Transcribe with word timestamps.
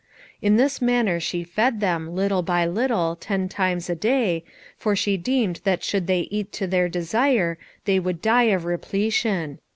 In 0.41 0.55
this 0.57 0.81
manner 0.81 1.19
she 1.19 1.43
fed 1.43 1.79
them, 1.79 2.15
little 2.15 2.41
by 2.41 2.65
little, 2.65 3.15
ten 3.15 3.47
times 3.47 3.87
a 3.87 3.93
day, 3.93 4.43
for 4.75 4.95
she 4.95 5.15
deemed 5.15 5.61
that 5.63 5.83
should 5.83 6.07
they 6.07 6.21
eat 6.31 6.51
to 6.53 6.65
their 6.65 6.89
desire, 6.89 7.59
they 7.85 7.99
would 7.99 8.19
die 8.19 8.45
of 8.45 8.65
repletion. 8.65 9.59